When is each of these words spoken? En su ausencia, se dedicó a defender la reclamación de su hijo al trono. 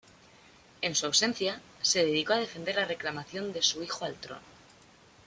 En 0.81 0.95
su 0.95 1.05
ausencia, 1.05 1.61
se 1.83 2.03
dedicó 2.03 2.33
a 2.33 2.37
defender 2.39 2.75
la 2.77 2.85
reclamación 2.85 3.53
de 3.53 3.61
su 3.61 3.83
hijo 3.83 4.03
al 4.03 4.15
trono. 4.15 4.41